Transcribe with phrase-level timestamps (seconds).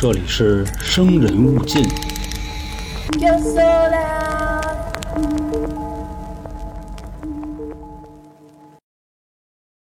[0.00, 1.82] 这里是生人勿近。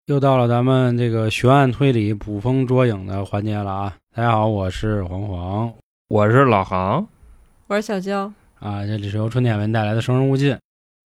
[0.05, 3.97] 又到了咱们这个悬案推理、捕风捉影的环节了啊！
[4.15, 5.73] 大家好，我是黄黄
[6.09, 7.07] 我是老航，
[7.69, 8.31] 我是小娇，
[8.61, 10.53] 啊，这里是由春天为您带来的《生人勿近》，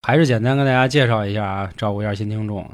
[0.02, 2.68] 还是简单跟大家介绍一下啊，照顾一下新听众。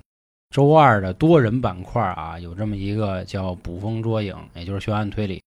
[0.49, 5.43] 周二的多人板块啊，有这么一个叫捕风捉影，也就是悬案推理。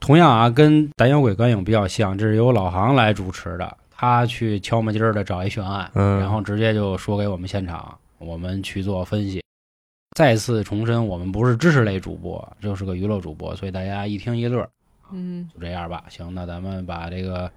[0.00, 9.42] 同样啊，跟胆小鬼观影比较像，这是由老航来主持的，他去敲门筋儿的找一悬案，嗯然后直接就说给我们现场，我们去做分析。
[10.16, 14.66] 再次重申，我们不是知识类主播，就是个娱乐主播，所以大家一听一乐，
[15.12, 16.04] 嗯，就这样吧。
[16.08, 17.50] 行，那咱们把这个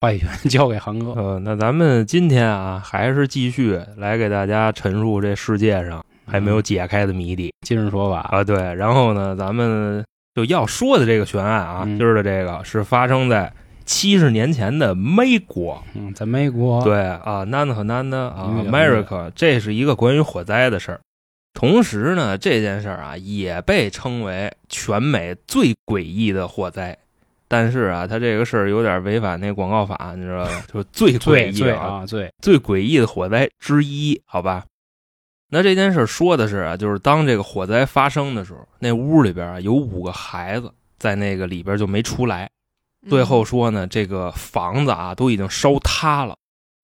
[0.00, 1.12] 话语权交给航哥。
[1.12, 8.42] 呃， 那咱们今天啊，还是继续来给大家陈述这世界上还没有解开的谜底、今日说法，啊。
[8.42, 10.02] 对，然后呢，咱们
[10.38, 13.52] 就要说的这个悬案啊，嗯今儿的这个是发生在
[13.84, 15.82] 七十年前的美国。
[15.94, 21.00] 嗯，在美国，对啊，南和南的啊，America，这是一个关于火灾的事儿。
[21.54, 26.96] 同时呢，这件事儿啊也被称为全美最诡异的火灾。
[27.50, 30.62] 但是啊，它这个事儿有点违反那广告法，你知道吧？
[30.70, 34.64] 就是最诡异啊最，最诡异的火灾之一，好吧？
[35.50, 42.50] 那这件事说的是啊，就是当这个火灾发生的时候，那屋里边啊有五个孩子在那个里边就没出来。
[43.08, 46.36] 最后说呢，这个房子啊都已经烧塌了。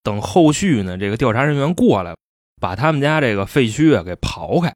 [0.02, 2.14] 等后续呢，这个调查人员过来，
[2.60, 4.72] 把他们家这个废墟啊给刨开，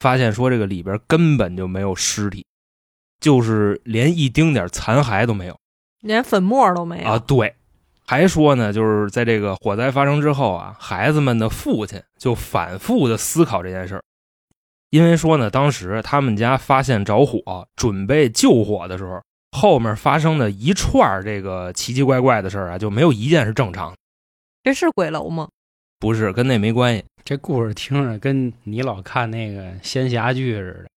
[0.00, 2.46] 发现说这个里边根本就没有尸体，
[3.20, 5.58] 就是连一丁点残骸都没有。
[6.02, 7.55] 连粉末都没有啊，对，
[8.06, 14.02] 还说呢，就是在这个火灾发生之后啊，孩子们的父亲就反复的思考这件事儿，
[14.90, 23.96] 因为说呢，当时他们家发现着火，准备救火的时候，后面发生的一串儿这个奇奇怪怪的事儿啊，就没有一件是正常的，
[24.62, 25.48] 这是鬼楼吗？
[25.98, 27.04] 不是跟那没关系。
[27.24, 30.88] 这故事听着跟你老看那个仙侠剧似的，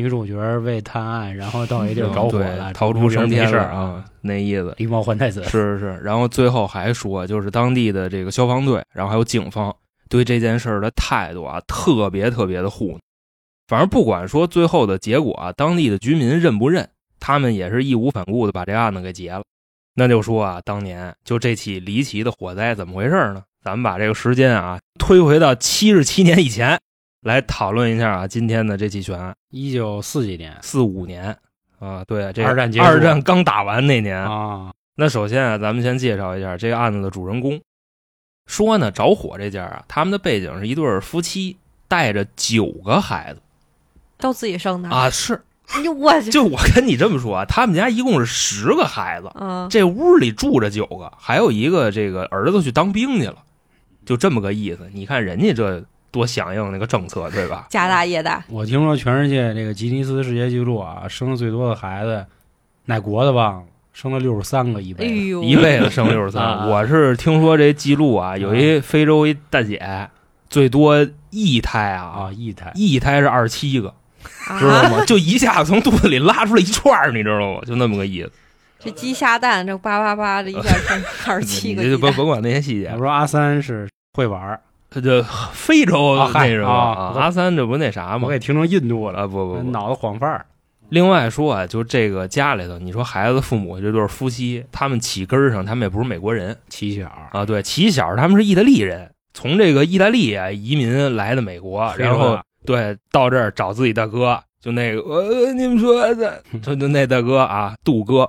[0.00, 4.74] 女主角为探案，然后到一地儿着火对了，逃出升天事儿了啊，，那意思。
[4.78, 9.74] 狸猫换太子是是是，然后最后还说，就是当地的这个消防队，然后还有警方
[10.08, 13.00] 对这件事儿的态度啊，特别特别的糊弄。
[13.68, 16.88] 反正不管说最后的结果啊，当地的居民认不认，
[17.20, 19.42] 他们也是义无反顾的把这案子给结了。
[19.94, 23.42] 那就说啊，当年就这起离奇的火灾怎么回事呢？
[23.62, 26.80] 咱们把这个时间啊推回到七十七年以前，
[27.22, 29.34] 来讨论一下啊今天的这起悬案。
[29.50, 31.36] 一九四几年四五年
[31.78, 37.60] 啊，对，这二战结束二战刚打完那年啊，那首先啊，咱们先介绍一下这个案子的主人公。
[38.46, 41.56] 说呢，着火这家啊，他们的背景是一对儿夫妻，
[41.88, 43.40] 带着九个孩子
[44.18, 44.88] 都自己生的？
[44.90, 45.08] 啊。
[45.08, 46.30] 是，哎呦我去！
[46.30, 53.36] 就我跟你这么说啊，他们家一共是十个孩子，嗯，这屋里住着九个，还有一个这个儿子去当兵去了，
[54.04, 54.90] 就这么个意思。
[54.92, 57.66] 你看人家这多响应那个政策，对吧？
[57.70, 62.24] 家大业大，我听说全世界这个吉尼斯世界纪录啊，生的最多的孩子，
[62.86, 63.62] 哪国的忘了，
[63.92, 65.26] 生了六十三个一哎辈子。
[65.26, 66.68] 呦，一辈子生六十啊三。
[66.68, 70.08] 我是听说这记录啊，有一非洲一大姐，
[70.48, 73.88] 最多一胎啊啊，一胎一胎是二十七个。
[73.88, 75.04] 啊知道吗？
[75.06, 77.60] 就一下子从肚子里拉出来一串儿，你知道吗？
[77.66, 78.30] 就那么个意思。
[78.78, 81.90] 这鸡下蛋，这叭叭叭，这一下生 二十七个鸡蛋。
[81.90, 88.28] 这就甭甭管那些细节我，说阿三是会玩儿，他这非洲啊嗨那什么啊阿三这不那啥吗我？
[88.30, 89.70] 给听成印度了，啊不不不。
[89.70, 90.46] 脑子晃范儿。
[90.88, 108.28] 另外说啊，就这个家里头，你说孩子父母这对夫妻，他们起根儿上，他们也不是美国人起小啊，对，起小他们是意大利人，从这个意大利啊移民来的美国，然后对到这儿找自己大哥，就那个呃，你们说的，就就那大哥啊，杜哥，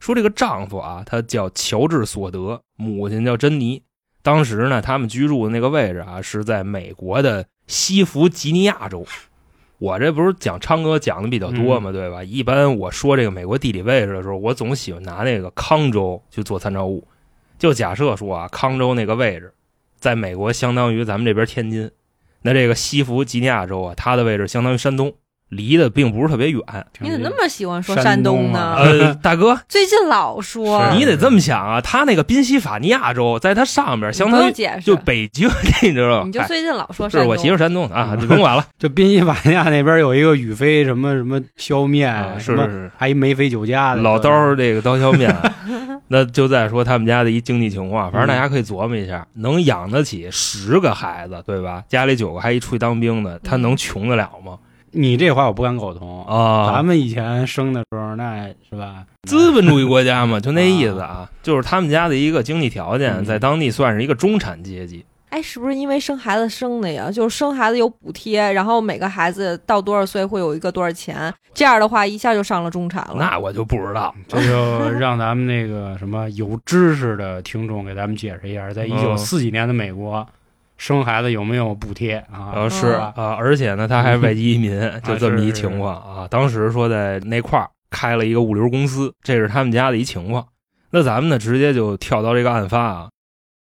[0.00, 3.80] 说这个丈夫啊，他叫乔治索德，母亲叫珍妮。
[4.28, 9.06] 当时呢，他们居住的那个位置啊，是在美国的西弗吉尼亚州。
[9.78, 12.22] 我这不是讲昌哥讲的比较多嘛，对吧？
[12.22, 17.08] 一般我说这个美国地理位置的时候，我总喜欢拿那个康州去做参照物。
[17.58, 19.54] 就假设说啊，康州那个位置，
[19.98, 21.90] 在美国相当于咱们这边天津，
[22.42, 25.14] 那这个西弗吉尼亚州啊，它的位置相当于山东，
[25.50, 26.60] 离得并不是特别远。
[27.00, 28.58] 你怎么那么喜欢说山山东呢？
[28.58, 35.48] 啊呃， 大哥，最近老说，你得这么想啊，他那个宾夕法尼亚州在它上边，相当于用解释，就北京，
[35.82, 36.22] 你知道吗？
[36.26, 37.22] 你就哎最近老说山东。
[37.22, 45.34] 是我媳妇山东的啊，你甭管了， 就宾夕法尼亚那边有一个宇飞什么什么削面，啊是是是，还一梅飞酒家的老刀这个刀削面，
[46.08, 51.82] 那就再说他们家的一经济情况，反正大家可以琢磨一下，能养得起十个孩子，对吧？
[51.88, 54.58] 家里九个还一出去当兵的，他能穷得了吗？
[54.98, 56.24] 你这话我不敢苟同。
[56.26, 59.04] 啊，咱们以前生的时候，那是吧？
[59.28, 65.04] 资本主义国家嘛， 就那意思啊，就是他们家的一个经济条件，嗯在当地算是一个中产阶级。
[65.30, 67.10] 哎，是不是因为生孩子生的呀？
[67.12, 73.16] 就是生孩子有补贴，然后每个孩子到多少岁会有一个多少钱，这样的话一下就上了中产了。
[73.18, 80.26] 那我就不知道，这就让咱们那个什么有知识的听众给咱们解释一下，在 一九四几年的美国，
[80.78, 82.52] 生孩子有没有补贴啊？
[82.54, 86.26] 呃，是吧啊，而且呢，他还是外籍移民，就这么一情况啊。
[86.28, 90.46] 当时说在那块儿开了一个物流公司，这是他们家的一情况。
[90.90, 93.10] 那咱们呢，直接就跳到这个案发啊，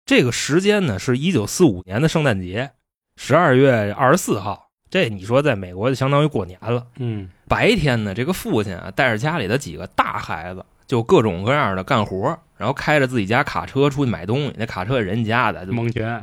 [0.06, 2.72] 这个时间呢是一九四五年的圣诞节，
[3.16, 4.63] 十二月二十四号。
[4.90, 6.86] 这你说在美国就相当于过年了。
[6.98, 14.54] 嗯白天呢，这个父亲啊带着家里的几个大孩子，就各种各样的干活，然后开着自己家卡车出去买东西。
[14.57, 16.22] 那卡车是人家的，就蒙圈。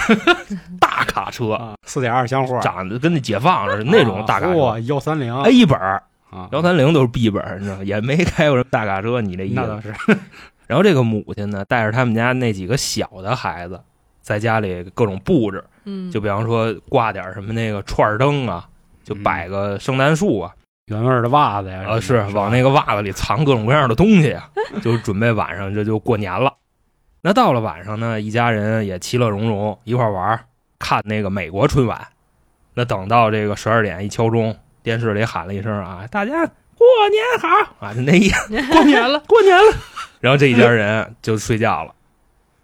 [0.80, 4.52] 大卡车，啊，四点二箱货，长得跟那解放似的那种大卡车。
[4.54, 5.34] 嚯，幺三零。
[5.42, 6.02] A 本儿。
[6.28, 7.82] 啊，幺三零都是 B 本儿，你知道？
[7.84, 9.54] 也没开过什么大卡车，你这意思。
[9.54, 9.94] 那倒是，
[10.66, 13.80] 然后这个母亲呢，带着他们家那几个小的孩子，
[14.20, 18.68] 在家里各种布置，嗯，就比方说挂点什么那个串儿灯啊，
[19.04, 20.52] 就摆个圣诞树啊，
[20.86, 24.48] 原味的袜子呀，啊是往那个袜子里藏各种各样的东西啊，
[24.80, 26.54] 就准备晚上这就过年了。
[27.22, 30.46] 那到了晚上呢，一家人也其乐融融一块儿玩，
[30.78, 32.06] 看那个美国春晚。
[32.74, 37.48] 那等到这个十二点一敲钟，电视里喊了一声啊，大家过年好
[37.84, 39.76] 啊，就那意思， 过年了，过年了。
[40.20, 41.92] 然后这一家人就睡觉了。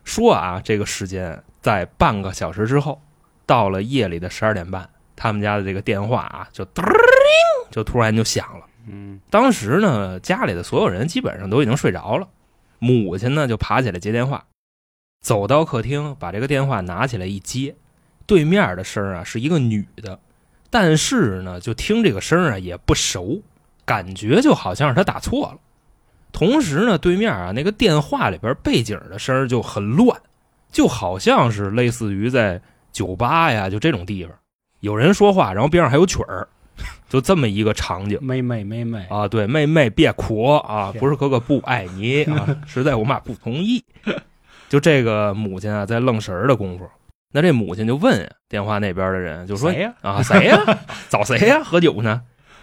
[0.04, 3.02] 说啊，这个时间在半个小时之后，
[3.46, 4.88] 到了夜里的十二点半，
[5.22, 8.66] 他们家的这个电话啊，就嘚儿铃就突然就响了。
[8.88, 9.20] 嗯。
[9.30, 12.26] 当时呢，家里的所有人基本上都已经睡着了，
[12.80, 14.44] 母亲呢就爬起来接电话，
[15.20, 17.76] 走到客厅，把这个电话拿起来一接，
[18.26, 20.19] 对面的声儿啊是一个女的，
[20.70, 23.40] 但是呢，就听这个声儿啊也不熟，
[23.84, 25.58] 感觉就好像是她打错了。
[26.32, 30.20] 同时呢，对面啊那个电话里边背景的声儿就很乱，
[30.72, 32.60] 就好像是类似于在
[32.90, 34.34] 酒吧呀就这种地方，
[34.82, 36.49] 有人说话，然后边上还有曲儿，
[37.08, 38.19] 就这么一个场景。
[38.20, 43.84] 妹妹妹妹，啊，对，妹妹别哭啊，不是哥哥不爱你啊，实在我妈不同意。
[44.69, 46.90] 就这个母亲啊，在愣神儿的功夫，
[47.32, 49.94] 那这母亲就问电话那边的人，就说谁呀？
[50.02, 50.58] 啊，谁呀、
[51.08, 52.20] 找谁呀、喝酒呢？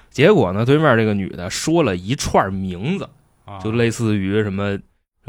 [0.09, 3.07] 结果呢，对面这个女的说了一串名字，
[3.45, 4.77] 啊就类似于什么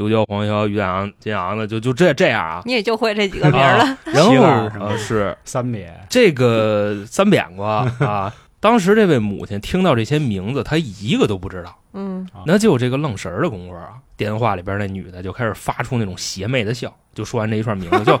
[0.01, 2.61] 刘娇、黄潇、于洋、金阳的，就就这这样啊。
[2.65, 3.97] 你也就会这几个名儿了。
[4.05, 11.77] 然后齐了是吗呃是三扁，这个三扁瓜啊，当时这位母亲听到这些名字，她一个都不知道。
[11.93, 18.19] 嗯，那就这个愣神儿的功夫啊，电话里边那女的就开始发出那种邪魅的笑，就说完这一串名字， 就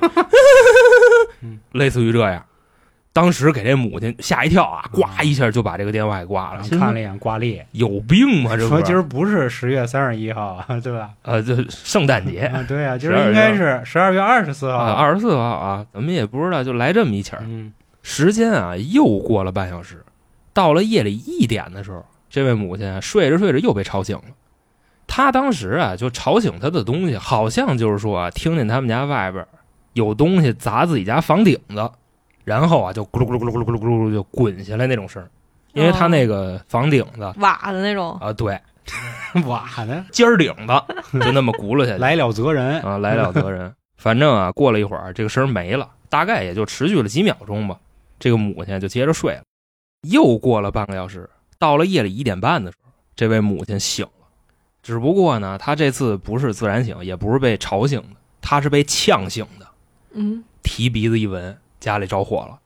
[1.41, 2.45] 嗯类似于这样。
[3.13, 6.63] 当时给这母亲吓一跳啊，呱一下就把这个电话给挂了。
[6.69, 8.55] 看了一眼挂历，有病吗？
[8.55, 11.09] 这说今儿不是十月三十一号啊， 对吧？
[11.23, 14.93] 呃，这圣诞节啊，对啊，今儿应该是十二月二十四号啊，。
[14.93, 17.43] 二十四号啊，咱们也不知道，就来这么一起儿。
[17.45, 17.73] 嗯
[18.03, 20.03] 时间啊，又过了半小时，
[20.53, 24.23] 到了夜里一点的时候，这位母亲啊睡着睡着又被吵醒了。
[25.05, 29.45] 她当时啊就吵醒她的东西，好像就是说啊，听见他们家外边
[29.93, 31.91] 有东西砸自己家房顶子，
[32.43, 35.25] 然后啊就咕噜咕噜咕噜咕噜咕噜咕噜就滚下来那种声，
[35.73, 38.17] 因为他那个房顶子瓦的那种。
[38.19, 38.59] 啊，对，
[39.47, 43.73] 瓦的，尖儿顶子就那么轱辘下去， 来了则人，啊，来了则人。
[43.97, 47.77] 反正啊，过了一会儿，这个声没了，大概也就持续了几秒钟吧。
[48.19, 49.43] 这个母亲就接着睡了。
[50.09, 54.11] 又过了半个小时，到了夜里一点半的时候，这位母亲醒了。
[54.81, 59.67] 只不过呢，她这次不是自然醒，也不是被吵醒的，她是被呛醒的。
[60.13, 62.59] 嗯，提鼻子一闻，家里着火了。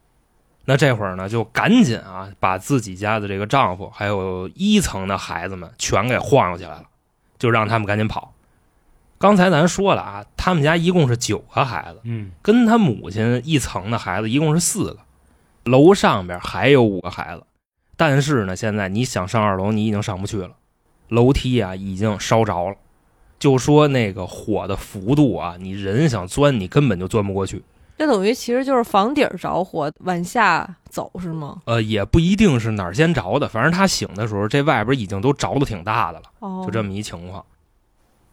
[0.65, 6.83] 那这会儿呢，就赶紧啊，把自己家的这个丈夫还有一层的孩子们全给晃悠起来了，
[7.39, 8.33] 就让他们赶紧跑。
[9.17, 14.99] 刚才咱说了啊，他们家一共是九个孩子，嗯跟他母亲一层的孩子一共是四个，
[15.63, 17.43] 楼上边还有五个孩子。
[17.95, 20.51] 但是呢，现在你想上二楼，你已经上不去了，
[21.07, 22.75] 楼梯啊已经烧着了。
[23.37, 27.63] 就说那个火的幅度啊，你人想钻，你根本就钻不过去。
[27.97, 31.61] 这等于其实就是房顶着火往下走是吗？
[31.65, 37.45] 呃，也不一定是哪儿先着的，反正他醒的时候，这外边已经都着的挺大的了，哦，就这么一情况。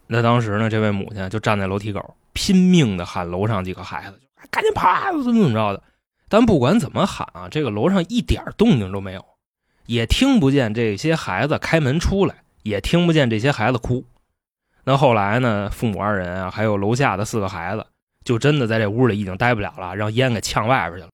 [0.09, 5.83] 那当时呢，这位母亲就站在楼梯口，拼命的喊楼上几个孩子，就赶紧跑啊，怎么怎么着的。
[6.29, 9.25] 但不管怎么喊啊，这个楼上一点动静都没有，
[9.87, 14.05] 也听不见这些孩子开门出来，也听不见这些孩子哭。
[14.85, 17.87] 那后来呢，父母二人啊，还有楼下的四个孩子，
[18.25, 21.11] 就真的在这屋里已经待不了了，让烟给呛外边去了。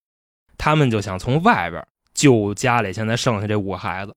[0.56, 4.14] 他们就想从外边救家里现在剩下这五个孩子。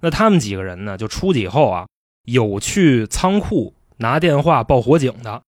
[0.00, 1.86] 那他们几个人呢，就出去以后啊，
[2.24, 5.42] 有去仓库拿电话报火警的，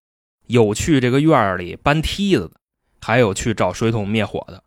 [0.47, 2.55] 有去这个院里搬梯子的，
[2.99, 4.63] 还有去找水桶灭火的。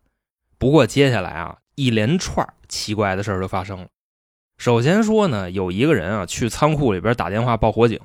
[0.57, 3.87] 不过接下来啊，一连串奇怪的事儿就发生了。
[4.57, 7.99] 首先说呢，有一个人啊去仓库里边打电话报火警，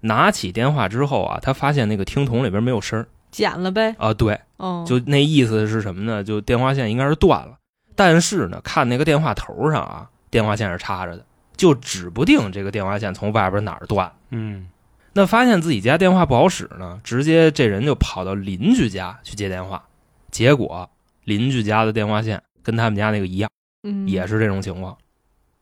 [0.00, 3.94] 拿起电话之后啊，他发现那个听筒里边没有声儿剪了呗。
[3.98, 6.24] 啊，对，嗯，就那意思是什么呢？
[6.24, 7.58] 就电话线应该是断了，
[7.94, 14.10] 但是呢，看那个电话头上啊，电话线是插着的，就指不定这个电话线从外边哪儿断。
[14.30, 14.68] 嗯
[15.12, 19.84] 那发现自己家电话不好使呢，直接这人就跑到邻居家去接电话，
[20.30, 20.88] 结果
[21.24, 23.50] 邻居家的电话线跟他们家那个一样，
[23.82, 24.96] 嗯也是这种情况。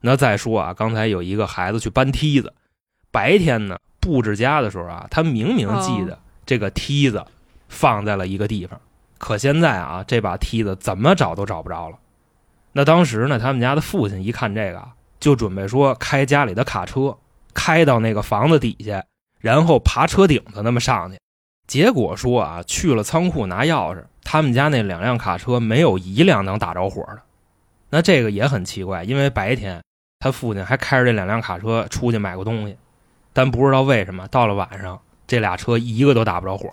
[0.00, 2.52] 那再说啊，刚才有一个孩子去搬梯子，
[3.10, 6.16] 白天呢布置家的时候啊，他明明记得
[6.46, 7.24] 这个梯子
[7.74, 8.80] 放在了一个地方，
[9.18, 11.98] 可现在啊这把梯子怎么找都找不着了。
[12.72, 14.82] 那当时呢，他们家的父亲一看这个，
[15.20, 17.16] 就准备说开家里的卡车，
[17.52, 19.04] 开到那个房子底下，
[19.40, 21.18] 然后爬车顶子那么上去。
[21.66, 27.20] 结果说啊，去了仓库拿钥匙，他们家那两辆卡车没有一辆能打着火的。
[27.90, 29.82] 那这个也很奇怪，因为白天
[30.18, 32.76] 他父亲还开着这两辆卡车出去买过东西，
[33.32, 36.68] 但不知道为什么到了晚上，这俩车一个都打不着火。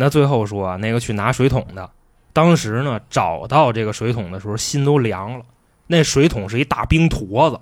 [0.00, 1.90] 那最后说啊，那个去拿水桶的，
[2.32, 5.44] 当时呢找到这个水桶的时候，心都凉了。
[5.88, 7.58] 那水桶是一大冰坨子，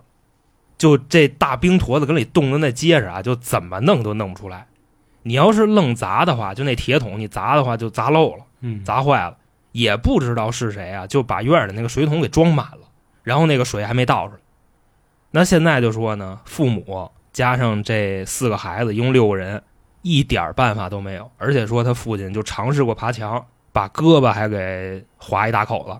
[0.76, 4.66] 就这大冰坨子跟里冻的那结实啊，就怎么弄都弄不出来。
[5.22, 8.44] 你要是愣砸的话，就那铁桶你砸的话就砸漏了。
[8.60, 9.38] 嗯，砸坏了，
[9.72, 12.88] 也不知道是谁啊，就把院里那个水桶给装满了，
[13.22, 14.40] 然后那个水还没倒出来。
[15.30, 19.62] 那现在就说呢，父母加上这四个孩子，一共六个人，
[20.06, 25.98] 一点办法都没有，而且说他父亲就尝试过爬墙，把胳膊还给划一大口子，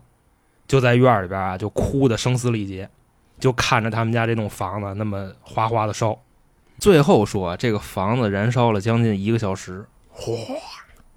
[0.69, 2.89] 就在院里边啊，就哭得声嘶力竭，
[3.41, 6.17] 就看着他们家这栋房子那么哗哗的烧。
[6.79, 10.33] 最后说，这个房子燃烧了将近一个小时，哗，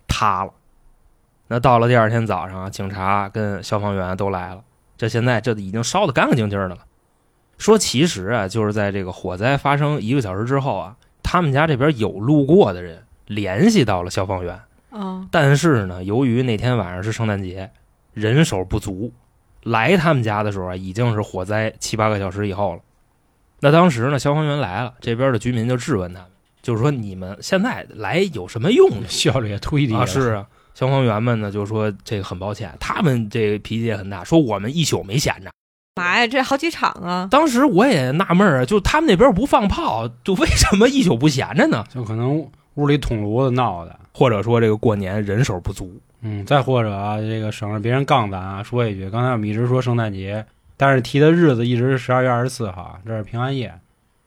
[0.08, 0.52] 塌了。
[1.48, 4.64] 那到了第二天早上啊，警察跟消防员都来了，
[4.98, 6.80] 这现在这已经烧得干干净净的了。
[7.60, 10.96] 说其实啊，就是在这个火灾发生一个小时之后啊，
[11.32, 14.60] 他们家这边有路过的人联系到了消防员，
[14.92, 17.70] 嗯但是呢，由于那天晚上是圣诞节，
[18.16, 19.14] 人手不足，
[19.62, 22.80] 来他们家的时候啊，已经是火灾七八个小时以后了。
[23.60, 26.30] 那当时呢，消防员来了，这边的居民就质问他们，
[26.64, 29.08] 就是说你们现在来有什么用呢？
[29.08, 30.00] 效率也忒低了。
[30.00, 35.52] 啊，是啊，消防员们呢就说这个很抱歉，他们这个脾气也很大，说我们一宿没闲着。
[36.00, 37.28] 妈呀，这好几场啊！
[37.30, 41.84] 当时我也纳闷儿啊，就他们那边不放炮，就为什么一宿不闲着呢？
[41.94, 43.96] 就可能屋里捅炉子闹的。
[44.12, 53.74] 或者说这个过年人手不足，嗯，再或者啊，这个省着别人杠咱啊，说一句，刚才我们一直说圣诞节，但是提的日子一直是十二月二十四号，这是平安夜。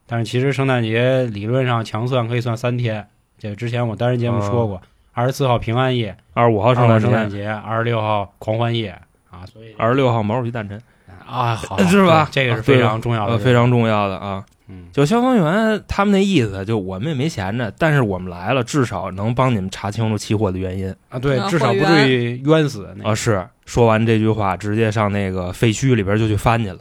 [0.07, 3.07] 但是其实圣诞节理论上强算可以算三天，
[3.39, 4.81] 这之前我单人节目说过，
[5.13, 8.99] 二十四号平安夜，二十五号圣诞，圣诞节，二十六号狂欢夜
[9.31, 10.81] 啊，所以二十六号毛主席诞辰，
[11.27, 14.45] 啊，好 是吧这个是非常重要的呃，非常重要的啊。
[14.69, 23.15] 嗯，就消防员他们那意思，就我们也没闲着，但是我们来了，至少能帮你们查清楚起火的原因啊，对啊，至少不至于冤死那啊。
[23.15, 26.79] 是说完这句话，直接上那个废墟里边就去翻去了。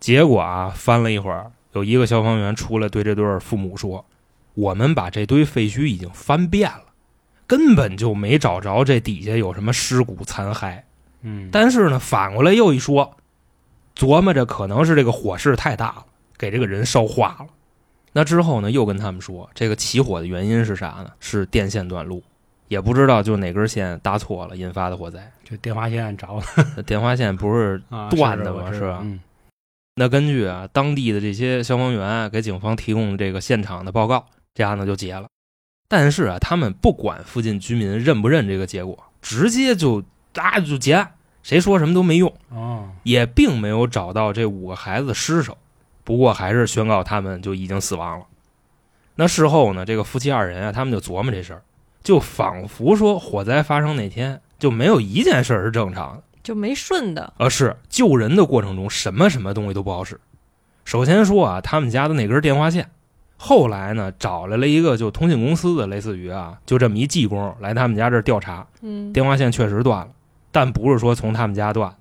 [0.00, 4.04] 结果啊，翻了一会儿，有一个消防员出来对这对父母说
[4.54, 6.84] ：“我们把这堆废墟已经翻遍了，
[7.46, 10.80] 根本就没找着这底下有什么尸骨残骸。
[11.22, 13.16] 嗯，但是呢，反过来又一说，
[13.96, 17.46] 琢磨着可能是这个火势太大了，给这个人烧化了。
[18.12, 21.10] 那之后呢，又跟他们说，这个起火的原因是啥呢？
[21.18, 22.22] 是电线短路，
[22.68, 25.32] 也不知道就哪根线搭错了引发的火灾。
[25.42, 29.04] 就电话线着了电话线不是啊，断的是我知嘛是吧
[29.96, 35.28] 那根据啊当地的这些消防员给警方提供这个现场的报告，这案子就结了。
[35.86, 40.02] 但是啊，他们不管附近居民认不认这个结果，直接就
[40.34, 41.13] 啊就结案，
[41.44, 45.56] 谁说什么都没用，哦，也并没有找到这五个孩子的尸首。
[46.02, 48.26] 不过还是宣告他们就已经死亡了。
[49.14, 51.62] 那事后呢，这个夫妻二人啊，他们就琢磨这事儿，
[52.02, 56.22] 就仿佛说火灾发生那天就没有一件事儿是正常的。
[56.42, 60.18] 就没顺的，呃是救人的过程中，什么什么东西都不好使。
[60.84, 62.90] 首先说啊，他们家的那根电话线，
[63.38, 70.08] 后来呢找来了一个就通信公司的，类似于啊，就这么一技工来他们家这儿调查，嗯，电话线确实断了，
[70.54, 71.96] 但不是说从他们家断，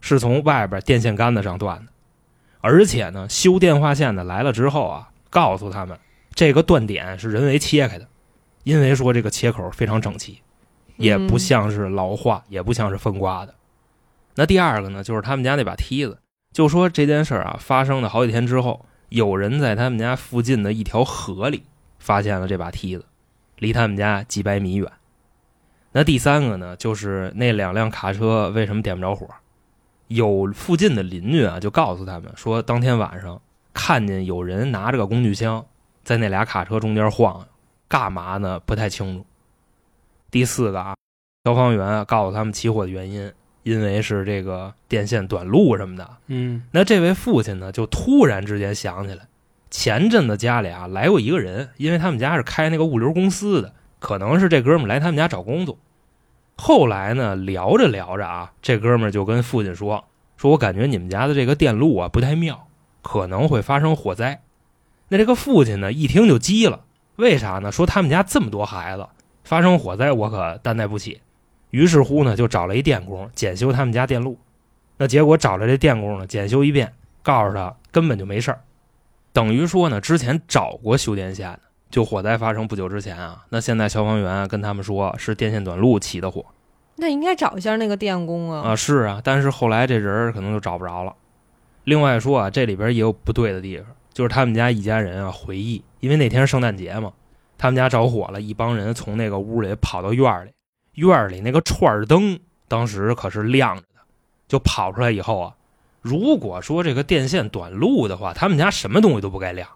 [0.00, 1.92] 是从外边电线杆子上断的。
[2.62, 5.98] 而且呢，修电话线的来了之后啊，告诉他们
[6.32, 8.08] 这个断点是人为切开的，
[8.64, 10.40] 因为说这个切口非常整齐，
[10.96, 13.54] 也不嗯像是老化，也不像是风刮的。
[14.36, 16.18] 那第二个呢，就是他们家那把梯子，
[16.50, 21.64] 就说这件事儿啊发生了好几天之后，有人在他们家附近的一条河里
[21.98, 23.04] 发现了这把梯子，
[23.58, 24.90] 离他们家几百米远。
[25.92, 29.26] 那第三个呢，就是那两辆卡车为什么点不着火？
[30.08, 33.40] 有附近的邻居啊，就告诉他们说，当天晚上
[33.74, 35.64] 看见有人拿着个工具箱
[36.02, 37.46] 在那俩卡车中间晃，
[37.88, 38.58] 干嘛呢？
[38.60, 39.26] 不太清楚。
[40.30, 40.94] 第四个啊，
[41.44, 46.08] 消防员啊告诉他们起火的原因，因为是这个电线短路什么的。
[46.28, 49.26] 嗯那这位父亲呢，就突然之间想起来，
[49.70, 55.78] 前阵子家里啊来过一个人，因为他们家是开那个物流公司的，可能是这哥们来他们家找工作。
[56.56, 60.04] 后来呢，聊着聊着啊，这哥们就跟父亲说
[60.36, 62.66] ：“说我感觉你们家的这个电路啊不太妙，
[63.02, 64.42] 可能会发生火灾。”
[65.08, 66.84] 那这个父亲呢，一听就急了，
[67.16, 67.70] 为啥呢？
[67.72, 69.06] 说他们家这么多孩子，
[69.44, 71.20] 发生火灾我可担待不起。
[71.70, 74.38] 于是乎呢，就找了一电工检修他们家电路。
[74.96, 78.60] 那结果找来这电工呢，检修一遍，告诉他根本就没事儿，
[79.32, 81.60] 等于说呢，之前找过修电线的，
[81.90, 86.44] 就火灾发生不久之前啊，那现在消防员跟他们说是电线短路起的火
[86.96, 88.70] 那应该找一下那个电工啊。
[88.70, 91.14] 啊，是啊，但是后来这人儿可能就找不着了。
[91.84, 97.12] 另外说啊，这里边也有不对的地方，就是他们家一家人啊回忆，因为那天是圣诞节嘛，
[97.56, 100.50] 他们家着火了，一帮人从那个屋里跑到院里，
[100.94, 104.00] 院里那个串儿灯当时可是亮着的，
[104.46, 105.54] 就跑出来以后啊，
[106.02, 109.68] 如果说这个电线短路的话，他们家什么东西都不该亮，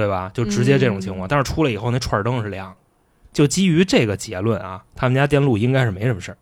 [0.00, 0.30] 对吧？
[0.32, 1.28] 就直接这种情况。
[1.28, 2.76] 但是出来以后，那串灯是亮的，
[3.34, 6.38] 就基于这个结论啊，他们家电路应该是没什么事儿。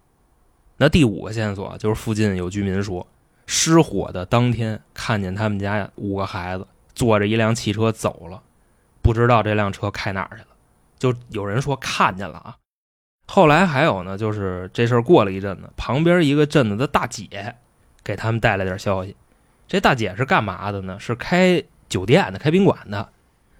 [0.76, 3.04] 那第五个线索就是附近有居民说，
[3.46, 8.40] 失火的当天看见他们家五个孩子坐着一辆汽车走了，
[9.02, 10.48] 不知道这辆车开哪儿去了。
[11.00, 12.56] 就有人说看见了啊。
[13.26, 17.56] 后来还有呢，就是这事儿过了一阵子，旁边一个镇子的大姐
[18.04, 19.16] 给他们带来点消息。
[19.66, 20.98] 这大姐是干嘛的呢？
[20.98, 23.06] 是开酒店的，开宾馆的。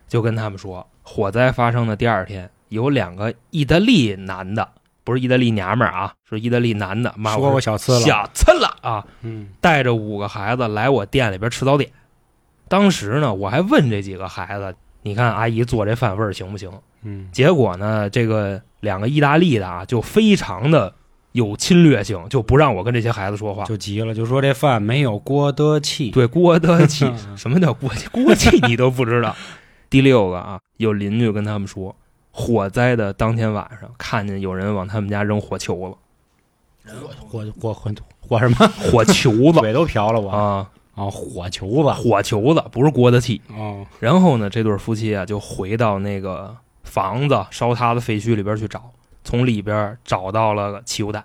[0.09, 4.68] 就跟他们说，火灾发生的第二天，有两个意大利男的，
[5.05, 11.90] 不是意大利娘们儿啊，是意大利男的，妈说我小次了，小次了啊，嗯带着五个孩子来我店里边吃早点。
[12.68, 16.71] 当时呢，我还问这几个孩子，你看阿姨做这饭味儿行不行？
[17.03, 20.92] 嗯结果呢，这个两个意大利的啊，就非常的
[21.33, 23.64] 有侵略性，就不让我跟这些孩子说话。
[23.64, 26.11] 就急了，就说这饭没有锅的气。
[26.11, 28.07] 对锅的气， 什么叫锅气？
[28.09, 29.35] 锅气你都不知道。
[29.90, 31.94] 第六个啊，有邻居跟他们说，
[32.31, 35.98] 火灾的当天晚上，看见有人往他们家扔火球
[36.85, 36.94] 子，
[37.29, 38.68] 火火火火什么？
[38.68, 41.11] 火球子 嘴都瓢了我啊，啊！
[41.11, 43.40] 火球子火球子不是锅的气。
[43.48, 48.92] 哦，然后呢，这对夫妻啊就回到那个房子烧塌的废墟里边去找，
[49.24, 51.24] 从里边找到了汽油弹。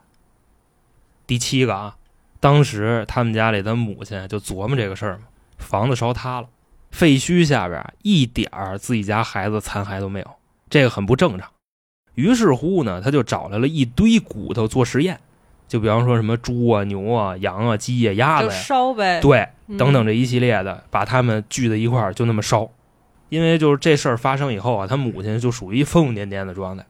[1.27, 1.95] 第七个啊，
[2.39, 5.23] 当时他们家里的母亲就琢磨这个事儿嘛，
[5.57, 6.47] 房子烧塌了，
[6.93, 10.27] 废墟下边啊一点儿自己家孩子残骸都没有，
[10.69, 11.49] 这个很不正常。
[12.13, 15.19] 于是乎呢，他就找来了一堆骨头做实验，
[15.67, 19.19] 就比方说什么猪啊、牛啊、羊啊、鸡呀、鸭子呀，烧呗。
[19.19, 22.69] 对，嗯等等这一系列的，把他们聚在一块儿，就那么烧。
[23.29, 26.85] 因为就是这事儿发生以后啊，他母亲就属于疯疯癫癫的状态，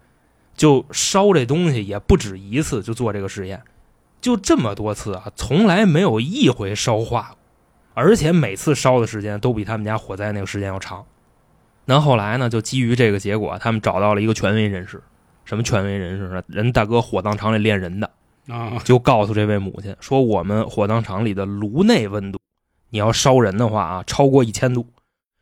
[0.57, 3.61] 就烧这东西也不止一次，就做这个实验，
[4.19, 7.37] 就这么多次啊，从来没有一回烧化过，
[7.93, 11.06] 而且每次烧的时间都比他们家火灾那个时间要长。
[11.86, 15.03] 那后来呢，就基于这个结果，他们找到了一个权威人士，
[15.43, 16.41] 什么权威人士呢？
[16.47, 18.10] 人大哥火葬场里练人的，
[18.47, 22.39] 啊，就告诉这位母亲说：“我们火葬场里的炉内温度，
[22.89, 24.88] 你要烧人的话啊，超过一千度，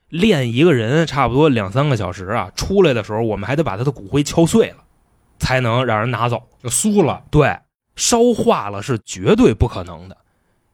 [0.10, 4.78] 炼一个人差不多两三个小时啊，出来的时候我们还得把他的骨灰敲碎了，
[5.38, 6.42] 才能让人拿走。
[6.64, 7.24] 就酥了。
[7.30, 7.60] 对，
[7.96, 10.18] 烧化了是绝对不可能的，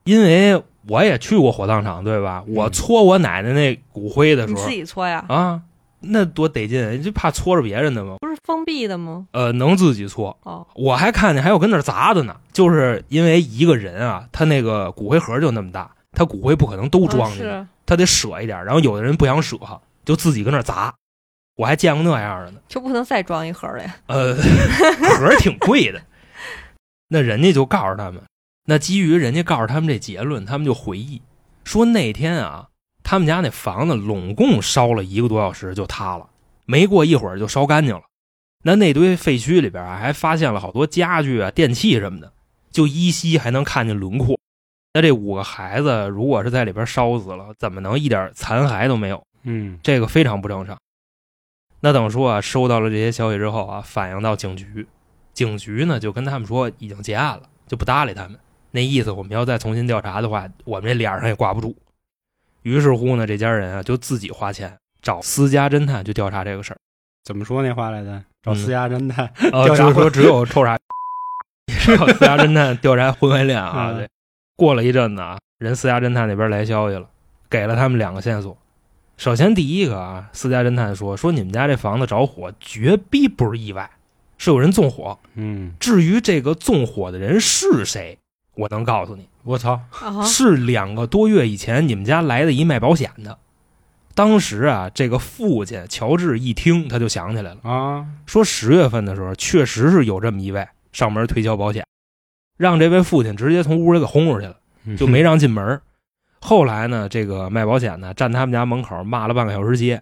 [0.05, 2.43] 因为我也去过火葬场，对吧？
[2.47, 5.23] 我搓我奶奶那骨灰的时候你自己搓呀？
[5.27, 5.61] 啊，
[5.99, 8.15] 那多得劲，就怕搓着别人的吗。
[8.19, 9.27] 不是封闭的吗？
[9.31, 18.63] 呃，能自己搓，哦，我还看见还有跟那砸的呢，就是因为一个人啊，他那个骨灰盒就那么大，他骨灰不可能都装进去，他得舍一点。
[18.63, 19.57] 然后有的人不想舍，
[20.05, 20.93] 就自己跟那砸。
[21.57, 23.95] 我还见过那样的呢，就不能再装一盒了呀？
[24.05, 24.35] 呃，
[25.17, 25.99] 盒儿挺贵的。
[27.09, 28.21] 那人家就告诉他们，
[28.69, 31.21] 那基于人家告诉他们这结论，他们就回忆
[31.63, 32.67] 说那天啊，
[33.01, 36.29] 他们家那房子拢共烧了一个多小时就塌了，
[36.65, 38.01] 没过一会儿就烧干净了。
[38.63, 42.33] 那那堆废墟里边啊，还发现了好多家具啊、电器什么的，
[42.69, 44.37] 就依稀还能看见轮廓。
[44.93, 49.25] 那这五个孩子如果是在里边烧死了，怎么能一点残骸都没有？
[49.43, 50.77] 嗯这个非常不正常。
[51.79, 54.85] 那等说啊，收到了这些消息之后啊，反映到警局，
[55.33, 58.37] 警局呢就跟他们说已经结案了，就不搭理他们。
[58.77, 61.75] 那意思我们要再重新调查的话，我们这脸上也挂不住。
[62.61, 66.77] 于是乎呢，这家人啊就自己花钱找私家侦探去调查这个事儿。
[67.23, 68.23] 怎么说那话来着？
[68.43, 70.77] 找嗯私家侦探，呃， 调查就是说只有臭傻，
[71.67, 73.93] 只有私家侦探调查婚外恋啊。
[73.93, 74.09] 嗯 对，
[74.55, 77.09] 过了一阵子啊，人私家侦探那边来消息了，
[77.49, 78.55] 给了他们两个线索。
[79.17, 83.89] 首先第一个啊，私家侦探说说你们家这房子着火，绝逼不是意外，
[84.37, 85.17] 是有人纵火。
[85.33, 88.19] 嗯，至于这个纵火的人是谁，
[88.57, 93.37] 我能告诉你，我操，啊，是两个多月以前你们家来的一卖保险的。
[94.15, 97.59] 当时啊，这个父亲乔治一听，他就想起来了。
[97.61, 101.85] 啊，说十月份的时候，确实是有这么一位上门推销保险，
[102.57, 104.55] 让这位父亲直接从屋里给轰出去了，
[104.97, 105.79] 就没让进门。
[106.39, 110.01] 后来呢，这个卖保险的站他们家门口骂了半个小时街，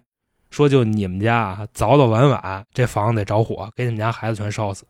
[0.50, 4.86] 说就你们家啊，早早晚晚这房子得着火，给你们家孩子全烧死。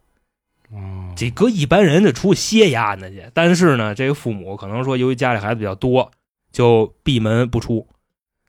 [0.72, 6.10] 哦，这搁一般人得出去歇丫呢去，但是呢，这个父母可能说由于家里孩子比较多，
[6.52, 7.86] 就闭门不出。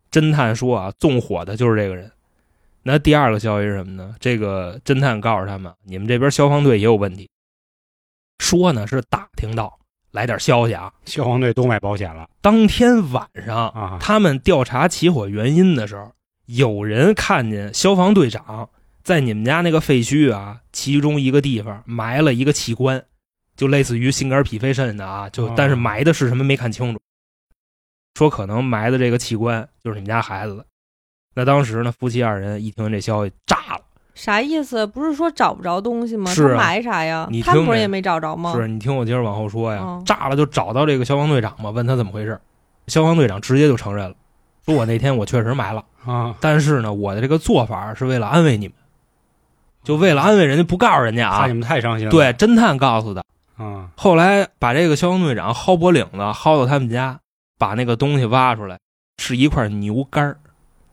[0.10, 2.12] 侦探说啊，纵火的就是这个人。
[2.84, 4.16] 那第二个消息是什么呢？
[4.20, 7.30] 这个侦探告诉他们，你们这边消防队也有问题。
[8.40, 9.78] 说呢是打听到
[10.12, 16.12] 来点消息啊，消防队都买保险了当天晚上啊，他们调查起火原因的时候，
[16.46, 18.70] 有人看见消防队长
[19.08, 23.02] 在你们家那个废墟啊，其中一个地方埋了一个器官，
[23.56, 27.00] 就类似于心肝脾肺肾的啊，就哦但是埋的是什么没看清楚，
[28.16, 30.66] 说可能埋的这个器官就是你们家孩子的。
[31.36, 33.82] 那当时呢，夫妻二人一听这消息炸了，
[34.14, 34.86] 啥意思？
[34.86, 36.30] 不是说找不着东西吗？
[36.30, 38.54] 是埋啥呀他们不是也没找着吗？
[38.58, 42.38] 是你听我接着往后说呀，嗯炸了就找到这个消防队长嘛，问他怎么回事，
[42.88, 44.16] 消防队长直接就承认了，
[44.66, 45.86] 说我那天我确实埋了。
[46.06, 48.76] 啊，但是呢，我的这个做法是为了安慰你们，
[49.88, 51.54] 就为了安慰人家，不告诉人家啊怕你。
[51.54, 52.12] 们太伤心了。
[52.12, 53.24] 对，侦探告诉的。
[53.56, 57.18] 啊，后来把这个消防队长薅脖领子，薅到他们家，
[57.58, 58.78] 把那个东西挖出来，
[59.18, 60.38] 是一块牛肝儿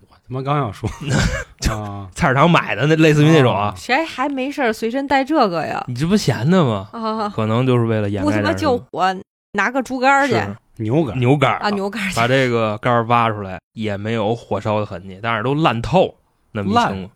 [0.09, 0.89] 他妈刚要说
[1.69, 3.75] 啊，菜市场买的那，类似于那种啊。
[3.77, 5.85] 谁还没事儿随身带这个呀？
[5.89, 6.89] 你这不闲的吗？
[6.93, 9.13] 啊，可能就是为了掩不他妈盖什么救火，
[9.55, 10.41] 拿个猪肝儿去
[10.77, 16.15] 牛肝牛肝啊，牛肝把这个肝挖出来，也没有火烧的痕迹，但是都烂透
[16.53, 17.11] 那么一烂。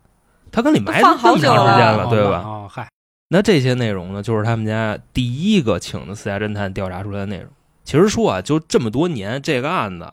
[0.50, 2.42] 他跟你埋放好久这么长时间了了，对吧？
[2.44, 2.88] 哦，嗨，
[3.28, 7.48] 那这些内容呢，就是他们家第一个请的私家侦探调查出来的内容。
[7.84, 10.12] 其实说啊，就这么多年，这个案子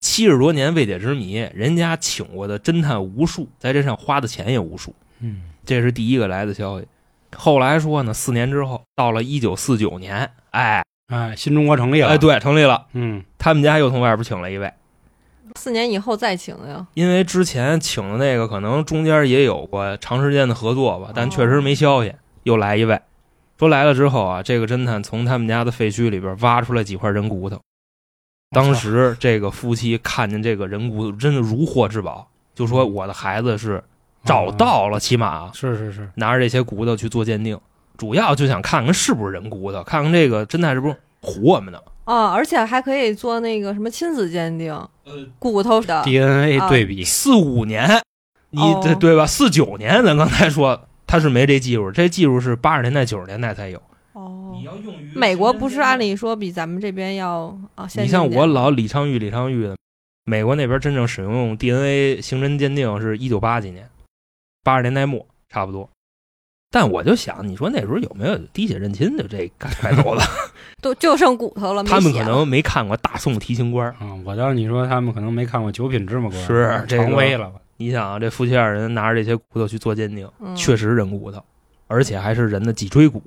[0.00, 4.94] 七十多年未解之谜，人家请过的侦探无数，在这上花的钱也无数。
[5.20, 6.86] 嗯，这是第一个来的消息。
[7.36, 12.86] 后来说呢，四年之后，到了一九四九年，哎哎，新中国成立了，哎，，对，成立了。
[12.92, 14.72] 嗯，他们家又从外边请了一位，
[15.58, 16.86] 四年以后再请的呀。
[16.94, 22.14] 因为之前请的那个可能中间也有过长时间的合作吧，但确实没消息。
[22.44, 22.98] 又来一位，
[23.58, 27.60] 说来了之后啊，这个侦探从他们家的废墟里边挖出来几块人骨头。
[28.50, 33.84] 当时这个夫妻看见这个人骨头，真的如获至宝，就说我的孩子是
[34.24, 37.60] 找到了，起码啊是是是，拿着这些骨头去做鉴定，
[37.98, 41.78] 主要就想看看是不是人骨头，看看这个侦探是不是唬我们呢？
[42.10, 47.88] 啊，而且还可以做那个什么亲子鉴定，呃，骨头的 DNA 啊对比，四五年，
[48.50, 49.24] 你哦这对吧？
[49.24, 53.80] 四九年，咱刚才说他是没这技术，这技术是八十年代九十年代才有。
[54.14, 54.56] 哦。
[54.58, 59.76] 你要用于美国不是按理说比咱们这边要啊先你像我老李昌钰、李昌钰的，
[60.24, 63.88] 美国那边真正使用 DNA 刑侦鉴定是一九八几年，
[64.64, 65.88] 八十年代末差不多。
[66.72, 70.22] 但我就想，你说那时候有没有滴血认亲的这改改头的？
[70.80, 73.90] 都就剩骨头了，没他们可能没看过《大宋提刑官》。
[73.94, 77.60] 啊，我倒是你说他们可能没看过《九品芝麻官》，是这个常威了吧？
[77.76, 81.42] 你想啊，这夫妻二人拿着这些骨头去做鉴定，嗯确实人骨头，
[81.86, 83.22] 而且还是人的脊椎骨，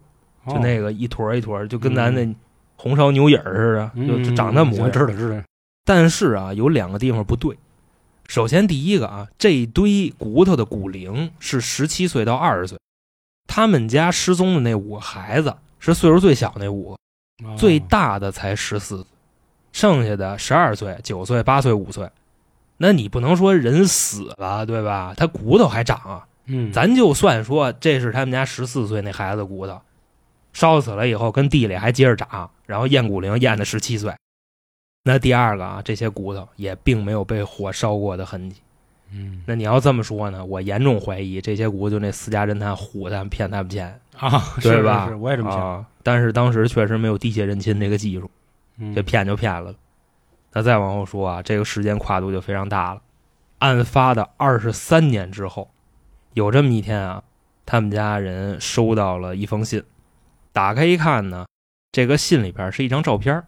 [0.48, 2.28] 就那个，一坨一坨，就跟咱那
[2.76, 4.92] 红烧牛眼儿似的，嗯就就长那模样。
[4.92, 5.44] 知道知道，
[5.86, 7.58] 但是啊，有两个地方不对。
[8.28, 12.80] 首先，第一个啊，这一堆骨头的骨龄是十七岁到二十岁，
[13.48, 16.98] 他们家失踪的那五个孩子是岁数最小那五个，
[17.46, 19.06] 哦最大的才十四，
[19.72, 22.10] 剩下的十二岁、九岁、八岁、五岁。
[22.78, 25.14] 那你不能说人死了，对吧？
[25.16, 26.28] 他骨头还长啊。
[26.46, 29.80] 嗯，咱就算说这是他们家十四岁那孩子骨头，
[30.52, 34.14] 烧死了以后跟地里还接着长，然后验骨龄验的十七岁。
[35.04, 38.58] 那第二个啊，这些骨头也并没有被火烧过的痕迹。
[39.14, 39.44] 嗯。
[39.46, 44.30] 那你要这么说呢，我严重怀疑这些骨头就那私家侦探唬他们骗他们钱，啊，
[44.62, 45.86] 对吧是是是我也这么想，啊。
[46.02, 48.30] 但是当时确实没有滴血认亲这个技术，
[48.78, 48.94] 嗯。
[48.94, 49.74] 这骗就骗了。
[50.52, 53.02] 那再往后说啊，这个时间跨度就非常大了。
[53.60, 55.72] 案发的二十三年之后，
[56.34, 57.24] 有这么一天啊，
[57.66, 59.82] 他们家人收到了一封信，
[60.52, 61.46] 打开一看呢，
[61.92, 63.42] 这个信里边是一张照片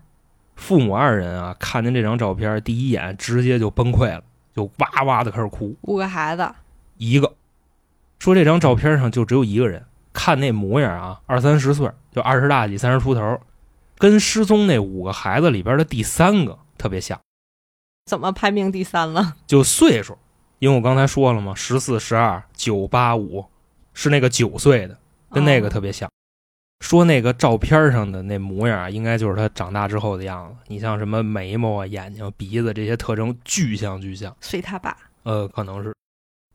[0.56, 4.24] 父母二人啊，看见这张照片，第一眼直接就崩溃了，
[4.56, 5.76] 就哇哇的开始哭。
[5.82, 6.50] 五个孩子，
[6.98, 7.34] 一个
[8.20, 13.42] 说这张照片上就只有一个人，看那模样啊，二三十岁，就二十大几、三十出头，
[13.98, 17.20] 跟失踪那五个孩子里边的第三个特别像，
[18.06, 19.36] 怎么排名第三了？
[19.46, 20.18] 就岁数，
[20.60, 23.46] 因为我刚才说了嘛，十四、十二、九、八、五，
[23.94, 24.98] 是那个九岁的，
[25.30, 26.10] 跟那个特别像。
[26.86, 30.56] 说那个照片上的那模样啊，应该就是他长大之后的样子。
[30.68, 34.32] 你像什么眉毛啊、眼睛、鼻子这些特征，巨像巨像。
[34.40, 34.96] 随他爸。
[35.24, 35.92] 呃，可能是。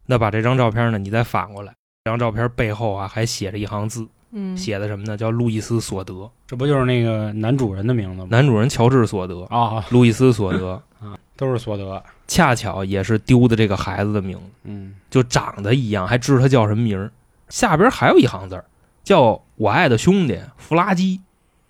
[0.07, 1.73] 那把这张照片呢，你再反过来，
[2.05, 5.17] 这张照片背后啊还写着一行字，嗯，写的什么呢？
[5.17, 8.29] 叫路易斯·索德，这不就是那个男主人的名字吗？
[8.31, 12.01] 男主人乔治·索德，啊，路易斯·索德 啊，都是索德。
[12.29, 17.11] 恰巧也是丢的这个孩子的名字，嗯，就长得一样，还知道他叫什么名儿。
[17.49, 18.65] 下边还有一行字儿，
[19.11, 21.21] 叫我爱的兄弟弗拉基，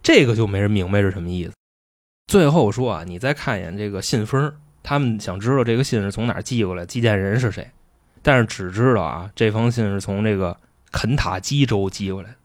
[0.03, 1.55] 这个就没人明白是什么意思。
[2.27, 7.71] 最后说啊，你再看一眼这个信封，他们想知道这个信是从哪儿寄过来，寄件人是谁，
[8.21, 10.55] 但是只知道啊，这封信是从这个
[10.93, 12.37] 肯塔基州寄过来的。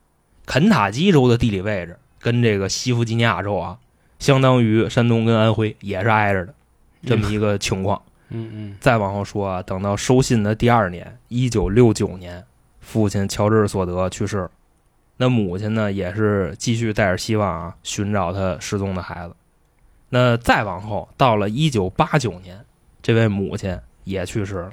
[0.45, 3.77] 肯塔基州的地理位置跟这个西弗吉尼亚州啊，
[4.19, 6.53] 相当于山东跟安徽也是挨着的，
[7.05, 8.01] 这么一个情况。
[8.31, 12.41] 嗯嗯再往后说啊，等到收信的第二年，一九六九年，
[12.79, 14.51] 父亲乔治·索德去世了，
[15.17, 19.35] 那母亲呢也是继续带着希望啊，寻找他失踪的孩子。
[20.09, 22.63] 那再往后，到了一九八九年，
[23.01, 24.71] 这位母亲也去世了。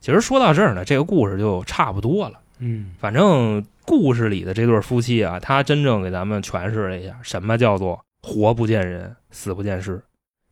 [0.00, 2.40] 其实说到这儿呢，这个故事就差不多了。
[2.58, 10.02] 嗯反正故事里的这对夫妻啊，他真正给咱们诠释了一下什么叫做活不见人，死不见尸。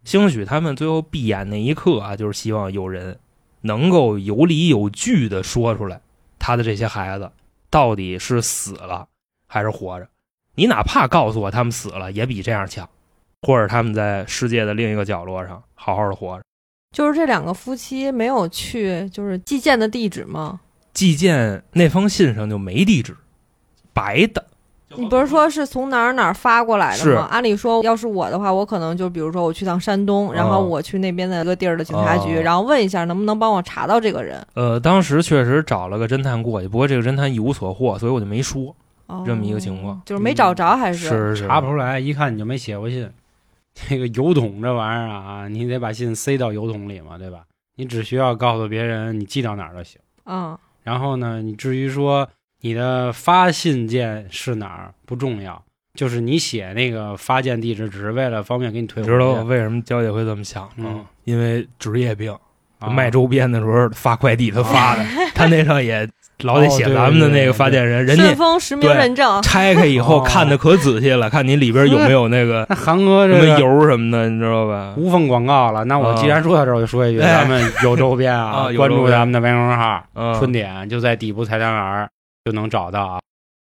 [0.04, 3.18] 兴许他们最后闭眼那一刻啊，就是希望有人
[3.62, 6.00] 能够有理有据的说出来，
[6.38, 7.30] 他的这些孩子
[7.70, 9.08] 到底是死了
[9.46, 10.08] 还是活着。
[10.56, 12.88] 你哪怕告诉我他们死了，也比这样强，
[13.42, 16.44] 或者他们在世界的另一个角落上好好的活着。
[16.94, 20.60] 就是这两个夫妻没有去，就是寄件的地址吗？
[20.92, 23.16] 寄件那封信上就没地址，
[23.92, 24.44] 白的。
[24.96, 27.28] 你不是说是从哪儿哪儿发过来的吗？
[27.30, 34.44] 按理说，要是我的话，我可能就比如说我去趟山东，然后我去那边的一个地儿的警察局，哦然后问一下能不能帮我查到这个人。
[34.54, 38.74] 呃，当时确实找了个侦探过去，不过这个侦探一无所获，所以我就没说。
[39.06, 43.10] 哦这么一个情况就是没找着，还是是是查不出来，一看你就没写过信。
[43.74, 47.40] 这个邮筒这玩意儿啊，你得把信塞到邮筒里嘛，对吧？
[47.76, 50.00] 你只需要告诉别人你寄到哪儿就行。
[50.26, 52.28] 嗯然后呢，你至于说
[52.60, 55.62] 你的发信件是哪儿不重要，
[55.94, 60.86] 就是你写那个发件地址，只是为了方便给你退回知道我为什么娇姐会这么想吗？
[60.86, 61.04] 嗯。
[61.24, 62.36] 因为职业病，
[62.78, 62.88] 啊。
[62.88, 66.08] 卖周边的时候发快递他发的， 他那上也
[66.40, 74.94] 老得写咱们的那个发件人，人顺家丰实名对认证，拆开以后哦看的可仔细了，看你里边有没有那个那韩哥什么油什么的，你知道吧？
[74.96, 75.84] 无缝广告了。
[75.84, 77.32] 那我既然说到这儿，我就说一句，哎。
[77.34, 79.06] 咱们有周边啊，关啊有周边。
[79.06, 82.10] 注咱们的微信号嗯，“春点”，就在底部菜单栏
[82.50, 83.20] 就能找到啊。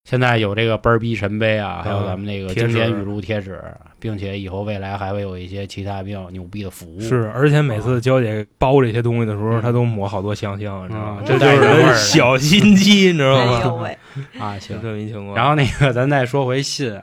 [0.08, 3.62] 现在有这个倍儿逼神杯啊，还有咱们那个经典语录贴纸，
[4.00, 6.98] 并且以后未来还会有一些其他比较牛逼的服务。
[6.98, 11.26] 是，而且每次娇姐包这些东西的时候，嗯她都抹好多香香，你知道吗嗯？
[11.26, 13.82] 这就是小心机，你知道哎呦吗？
[13.82, 13.98] 喂，
[14.40, 14.80] 啊，就行。
[14.80, 15.36] 这么一情况。
[15.36, 16.98] 然后那个，咱再说回信，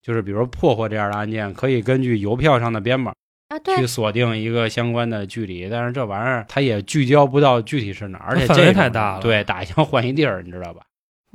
[0.00, 3.12] 就是比如破获这样的案件，可以根据邮票上的编码
[3.48, 10.82] 啊去，锁定一个相关的距离，但是这玩意儿它也聚焦不到具体是哪儿，而且范围这太大了对，打一枪换一地儿，你知道吧？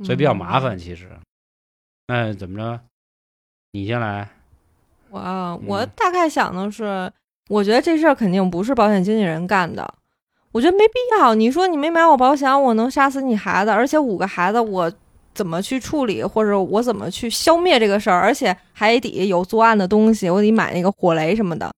[0.04, 1.08] 所以比较麻烦，其实。
[2.06, 2.80] 那怎么着？
[3.72, 4.28] 你先来。
[5.10, 7.10] 我啊嗯我大概想的是，
[7.48, 9.94] 我觉得这事儿肯定不是保险经纪人干的。
[10.52, 11.34] 我觉得没必要。
[11.34, 14.90] 你说你没买我保险，我能杀死你孩子，而且五个孩子我
[15.34, 21.70] 怎么去处理，或者我怎么去消灭这个事儿，而且还得有作案的东西，我得买那个火雷什么的。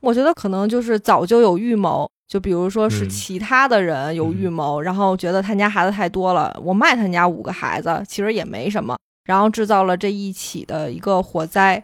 [0.00, 11.82] 我觉得可能就是早就有预谋，就比如说是嗯其他的人有预谋，然后觉得他家孩子太多了，我卖他家五个孩子其实也没什么，然后制造了这一起的一个火灾。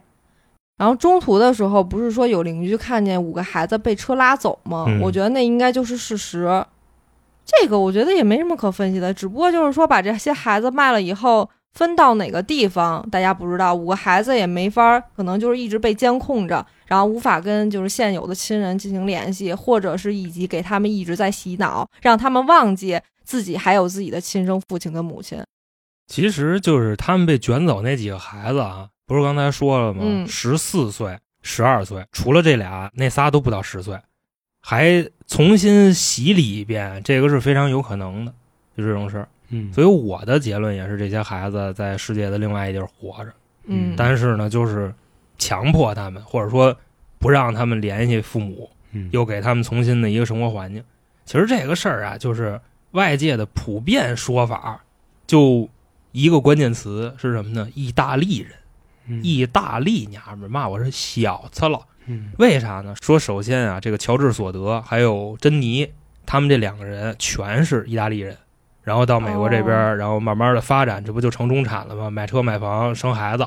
[0.78, 4.86] 然后中途的时候，不是说有邻居看见五个孩子被车拉走吗？
[4.88, 6.64] 嗯我觉得那应该就是事实。
[7.44, 13.74] 这个我觉得也没什么可分析的，只不过就是说把这些孩子卖了以后分到哪个地方，大家不知道。
[13.74, 25.42] 五个孩子也没法，可能就是一直被监控着，然后无法跟就是现有的亲人进行联系，或者是以及给他们一直在洗脑，让他们忘记自己还有自己的亲生父亲跟母亲。
[26.08, 30.26] 其实就是他们被卷走那几个孩子啊，不是刚才说了吗？
[30.26, 33.98] 十四岁、十二岁，除了这俩，那仨都不到十岁，
[34.60, 38.34] 还重新洗礼一遍，这个是非常有可能的，
[38.76, 39.28] 就这种事儿。
[39.52, 39.72] 嗯。
[39.72, 43.32] 所以我的结论也是，这些孩子在世界的另外一地儿活着，
[43.66, 43.94] 嗯。
[43.96, 44.92] 但是呢，就是
[45.38, 46.76] 强迫他们，或者说
[47.18, 49.08] 不让他们联系父母，嗯。
[49.12, 50.82] 又给他们重新的一个生活环境。
[51.24, 52.60] 其实这个事儿啊，就是
[52.90, 54.82] 外界的普遍说法，
[55.26, 55.68] 就
[56.10, 57.68] 一个关键词是什么呢？
[57.74, 58.52] 意大利人，
[59.06, 59.22] 嗯。
[59.22, 61.80] 意大利娘们骂我是小子了。
[62.06, 62.32] 嗯。
[62.38, 62.94] 为啥呢？
[63.00, 65.88] 说首先啊，这个乔治索德还有珍妮，
[66.26, 68.36] 他们这两个人全是意大利人，
[68.82, 72.10] 然后到美国这边，哦然后慢慢的发展，这不就成中产了吗？
[72.10, 73.46] 买车买房生孩子，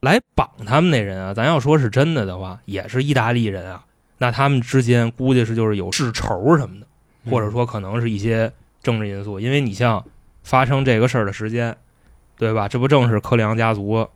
[0.00, 3.84] 来绑他们那人啊，咱要说是真的的话，也是意大利人啊。
[4.18, 6.86] 那他们之间估计是就是有世仇什么的，
[7.24, 10.04] 嗯或者说可能是一些政治因素，因为你像
[10.44, 11.76] 发生这个事儿的时间，
[12.38, 12.68] 对吧？
[12.68, 14.06] 这不正是科里昂家族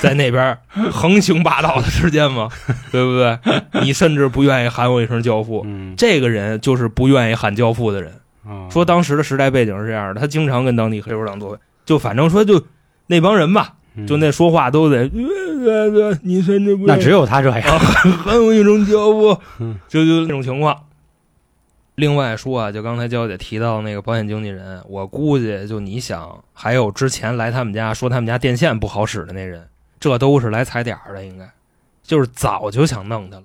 [0.00, 0.58] 在那边
[0.90, 2.48] 横行霸道的时间吗？
[2.90, 3.38] 对不对？
[3.82, 8.12] 你甚至不愿意喊我一声教父，嗯这个人就是不愿意喊教父的人。
[8.44, 12.62] 啊说当时的时代背景是这样的，他经常跟当地黑手党作对，就反正说就
[13.06, 15.10] 那帮人吧，嗯就那说话都得，
[16.22, 17.78] 你甚至不那只有他这样，
[18.24, 20.84] 还 有一声教父嗯，就就那种情况。
[21.96, 31.50] 另外说啊，就刚才娇姐提到那个保险经纪人，我估计就你想，还有之前来他们家说他们家电线不好使的那人，这都是来踩点儿的，应该
[32.02, 33.42] 就是早就想弄他了。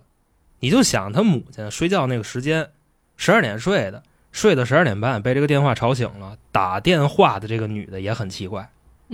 [0.62, 2.70] 你就想他母亲睡觉那个时间，
[3.18, 4.02] 十二点睡的，
[4.36, 8.70] 睡到十二点半被这个电话吵醒了，打电话的这个女的也很奇怪。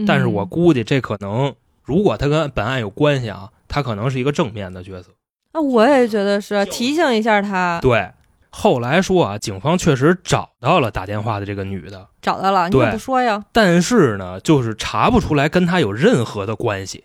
[0.08, 1.54] 但是我嗯估计这可能，
[1.84, 5.12] 如果她跟本案有关系啊，她可能是一个正面的角色。
[5.52, 8.10] 啊，我也觉得是提醒一下她，对，
[8.50, 13.46] 后来说啊，警方确实找到了打电话的这个女的，找到了，你对怎么不说呀？
[13.52, 17.04] 但是呢，就是查不出来跟她有任何的关系。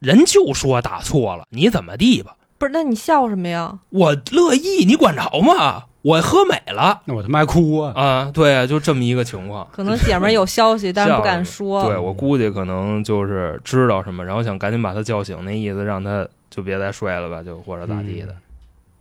[0.00, 2.34] 人就说打错了，你怎么地吧？
[2.58, 3.78] 不是，那你笑什么呀？
[3.90, 5.84] 我乐意，你管着吗？
[6.02, 7.92] 我喝美了那我他妈还哭啊！
[7.94, 8.30] 啊！
[8.34, 9.66] 对啊，就这么一个情况。
[9.72, 11.84] 可能姐们儿有消息，但是不敢说。
[11.84, 18.32] 对我估计可能就是知道什么，然后想赶紧把他叫醒，那意思让他就别再睡了吧，就或者咋地的。
[18.32, 18.36] 嗯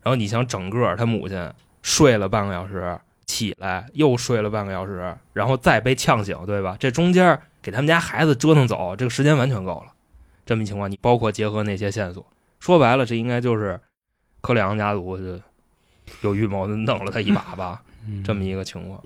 [0.03, 1.47] 然后你想整个他母亲
[1.83, 6.75] 睡了半个小时，起来又睡了半个小时，然后再被呛醒，对吧？
[6.79, 9.93] 这中间给他们家孩子折腾走，这个时间完全够了。
[10.43, 12.25] 这么一情况，你包括结合那些线索，
[12.59, 13.79] 说白了，这应该就是
[14.41, 15.39] 柯里昂家族就
[16.21, 19.01] 有预谋的弄了他一把吧，嗯这么一个情况。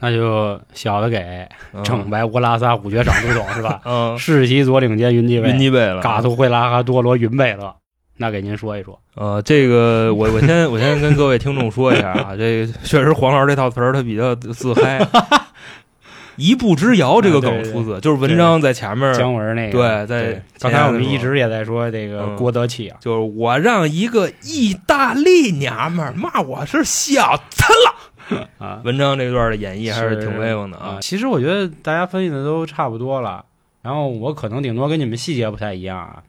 [0.00, 3.80] 那就小的给嗯正白乌拉萨虎爵长都懂是吧？
[3.84, 7.74] 嗯，世袭左领监云继云位，基贝了，嘎图会拉哈多罗云贝勒。
[8.16, 14.98] 那给您说一说，呃，这个我我先我先跟各位听众说一下啊，这确实黄老师这套词儿他比较自嗨，
[16.36, 27.94] 一步之遥这个梗出自就是文章在前面，姜文那个对在刚才我们一直也在说这个嗯郭德启啊，就是我让一个意大利娘们儿骂我是小子了。
[28.56, 30.98] 啊，文章这段的演绎还是挺威风的啊啊。。
[31.00, 33.44] 其实我觉得大家分析的都差不多了，
[33.82, 36.22] 然后我可能顶多跟你们细节不太一样啊。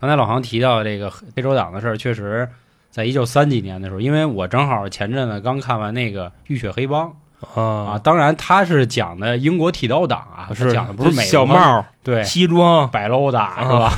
[0.00, 2.48] 刚才老航提到这个黑手党的事儿，确实
[2.90, 7.08] 在一九三几年的时候，因为我正好前阵子刚看完那个《浴血黑帮》
[7.54, 10.72] 啊，啊，当然他是讲的英国剃刀党啊，是。
[10.72, 12.22] 讲的不是美国小帽、对。
[12.24, 13.92] 西装、摆楼打是吧？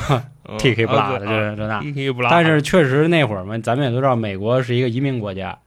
[0.48, 0.58] 嗯？
[0.58, 5.58] T K 不拉的这这那，TK 不拉，但是确实那会儿嘛，咱们也都知道，美国是一个移民国家，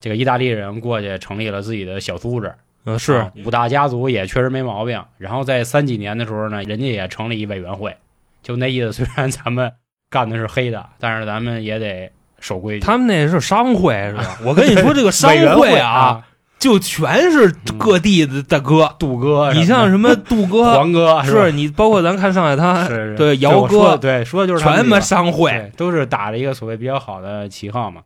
[0.00, 3.14] 这个意大利人过去成立了自己的小组织，嗯是。
[3.14, 5.02] 啊五大家族也确实没毛病。
[5.18, 7.96] 然后在三几年的时候呢，人家也成立一委员会，
[8.44, 9.72] 就那意思，虽然咱们
[10.08, 12.86] 干的是黑的，但是咱们也得守规矩。
[12.86, 14.38] 他们那是商会是吧？
[14.46, 16.24] 我跟你说，这个商会啊，啊，
[16.66, 18.92] 就全是各地的大哥。
[18.98, 25.70] 杜哥，你像什么 杜哥，黄哥是你包括咱看上海滩，对姚哥对，说的就是全他妈商会。
[25.76, 28.02] 都是打着一个所谓比较好的旗号嘛。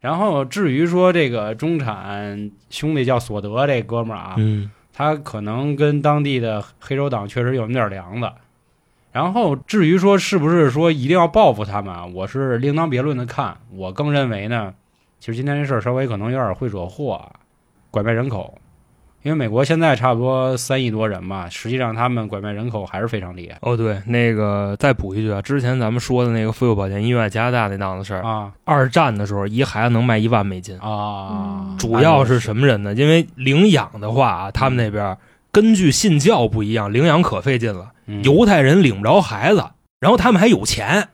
[0.00, 8.28] 然后至于说这个中产兄弟叫索德这哥们儿啊，嗯他可能跟当地的黑手党确实有那么点儿梁子。
[9.12, 13.56] 然后至于说是不是说一定要报复他们啊，我是另当别论的看。
[13.72, 14.74] 我更认为呢，
[15.20, 17.39] 其实今天这事儿稍微可能有点会惹祸啊，
[17.90, 18.56] 拐卖人口。
[19.22, 31.28] 因为美国现在差不多三亿多人吧，实际上他们拐卖人口还是非常厉害哦对，那个再补一句啊，之前咱们说的那个妇幼保健医院加拿大那档子事儿，啊二战的时候一孩子能卖一万美金，啊！
[31.32, 32.94] 嗯主要是什么人呢？
[32.94, 35.14] 因为领养的话啊，他们那边
[35.52, 37.90] 根据信教不一样，领养可费劲了。
[38.06, 39.62] 嗯犹太人领不着孩子，
[40.00, 41.08] 然后他们还有钱，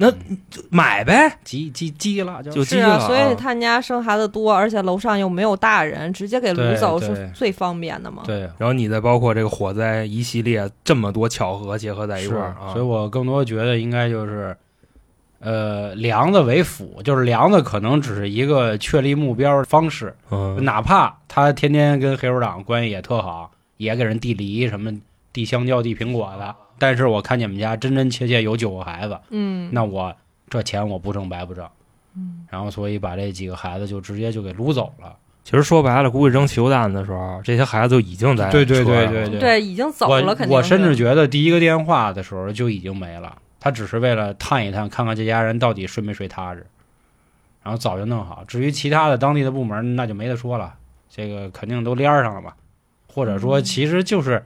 [0.00, 0.10] 那
[0.50, 2.76] 就买呗，急急急了就是。
[3.00, 8.22] 所以他们家生孩子多，而且楼上又没有大人，直接给对掳走是最方便的嘛。
[8.24, 8.40] 对。
[8.58, 14.56] 然后你再包括这个火灾一系列这么多巧合结合在一块儿啊，所以我更多觉得应该就是，
[15.40, 24.92] 呃，梁子为辅，就是梁子可能只是一个确立目标方式，嗯，哪怕他天天跟黑手党关系也特好，也给人递梨什么
[25.32, 30.14] 递香蕉、递苹果的，但是我看你们家真真切切有九个孩子，嗯，那我
[30.48, 31.64] 这钱我不挣白不挣。
[32.16, 35.14] 嗯然后所以把这几个孩子就直接就给撸走了。
[35.44, 46.66] 其实说白了，估计扔汽油弹的时候，这些孩子就已经在对对车上了对对对对，已经走了，我肯定我甚至觉得第一个电话的时候就已经没了，他只是为了探一探，看看这家人到底睡没睡踏实，
[47.62, 48.44] 然后早就弄好。
[48.48, 50.74] 至于其他的当地的部门，那就没得说了，
[51.08, 52.56] 这个肯定都连上了吧。
[53.12, 54.44] 或者说，嗯其实就是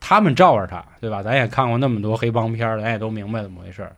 [0.00, 1.22] 他们罩着他，对吧？
[1.22, 3.94] 咱也看过那么多黑帮片儿，咱也都明白怎么回事儿。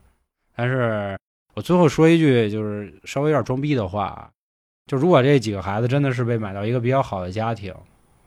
[0.55, 1.17] 但是
[1.55, 4.29] 我最后说一句，就是稍微有点装逼的话啊，
[4.85, 7.73] 就如果这几个孩子真的是被买到一个比较好的家庭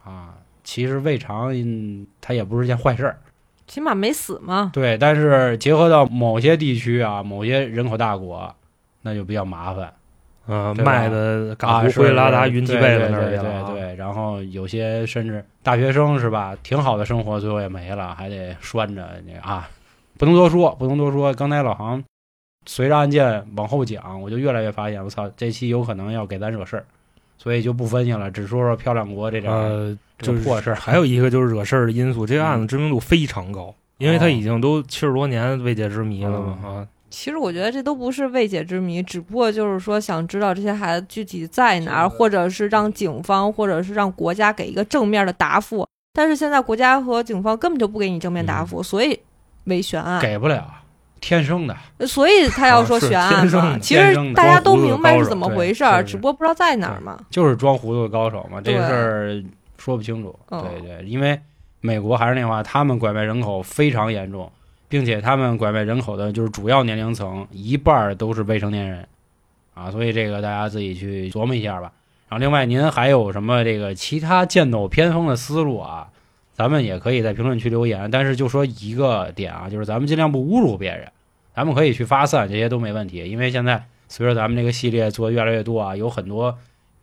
[0.02, 3.18] 啊，其实未尝嗯他也不是件坏事儿。
[3.66, 4.70] 起码没死嘛。
[4.72, 8.54] 对，但是结合到某些地区啊，某些人口大国，
[9.02, 9.92] 那就比较麻烦
[10.48, 19.68] 嗯，卖的啊，嘎是胡灰拉达云集对对被子那儿去对了啊对对，然后有些甚至大学生是吧，挺好的生活，最后也没了，还得拴着你啊，
[20.18, 21.34] 不能多说，不能多说。
[21.34, 22.02] 刚才老航
[22.66, 26.84] 随着案件往后讲，我就越来越发现，我操，这期有可能要给咱惹事儿，
[27.38, 30.76] 所以就不分析了，只说说漂亮国这点儿、呃，这个破事儿。
[30.76, 36.86] 还有一个就是惹事儿的因素，这个案子知名度非常高，因为他哦已经都七十多年未解之谜了嘛嗯啊。
[37.08, 45.86] 其实我觉得这都不是未解之谜，只不过就是说想知道这些孩子具体在哪儿，或者是让警方，或者是让国家给一个正面的答复。
[46.12, 49.18] 但是现在国家和警方根本就不给你正面答复，所以
[49.64, 50.66] 没悬案，给不了，
[51.20, 51.76] 天生的。
[52.06, 57.18] 所以他要说悬案其实大家都明白是怎么回事儿，只不过不知道在哪儿嘛。
[57.30, 59.44] 就是装糊涂的高手嘛，这个事儿
[59.76, 60.34] 说不清楚。
[60.48, 61.38] 嗯对对，因为
[61.80, 64.50] 美国还是那话，他们拐卖人口非常严重，
[64.88, 69.06] 并且他们拐卖人口的就是主要年龄层一半儿都是未成年人
[69.74, 71.92] 啊，所以这个大家自己去琢磨一下吧。
[72.28, 76.08] 然后另外，您还有什么这个其他剑走偏锋的思路啊？
[76.54, 81.06] 咱们也可以在评论区留言，但是就说一个点啊，就是咱们尽量不侮辱别人，
[81.54, 83.18] 咱们可以去发散，这些都没问题。
[83.28, 86.56] 因为现在随着咱们这个系列做的越来越多啊，有很多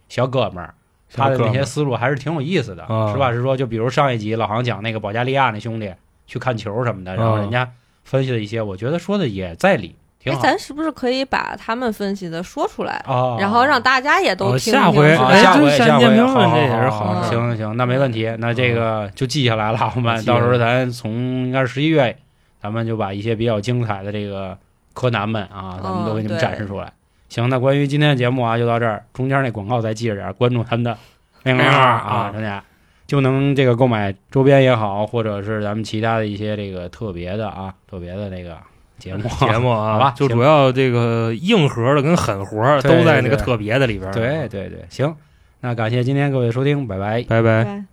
[0.09, 0.73] 小哥们儿，
[1.13, 3.55] 他的那些思路还是挺有意思的，啊实话实说。
[3.55, 5.93] 就比如上一集老航讲那个保加利亚那兄弟
[6.26, 7.69] 去看球什么的，然后啊人家
[8.03, 9.95] 分析了一些，我觉得说的也在理，
[10.26, 14.74] 哎，咱是不是可以把他们分析的说出来，啊，然后让大家也都哦听听？
[14.74, 19.91] 下回下回下回善见评论好这也是好好事行行，那没问题，那这个就记下来了。
[19.95, 22.15] 我们到时候咱从应该是十一月，
[22.61, 24.57] 咱们就把一些比较精彩的这个
[24.93, 26.91] 柯南们啊，咱们都给你们展示出来。
[27.30, 29.03] 行，那关于今天的节目啊，就到这儿。
[29.11, 30.97] 中间那广告再记着点儿，关注他们的
[31.43, 32.63] 微信号啊啊，大家
[33.08, 38.58] 就能这个购买周边也好，或者是咱们其他的一些这个特别的啊，特别的那个
[38.97, 44.14] 节目 节目啊， 好吧就主要这个硬核的跟狠活儿都在那个特别的里边儿。
[44.14, 45.16] 对，对对，行。
[45.62, 47.24] 那感谢今天各位收听，拜拜。
[47.24, 47.64] 拜拜。
[47.64, 47.84] 对